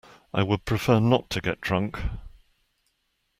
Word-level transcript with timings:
I 0.33 0.41
would 0.41 0.65
prefer 0.65 0.99
not 0.99 1.29
to 1.29 1.41
get 1.41 1.61
drunk. 1.61 1.99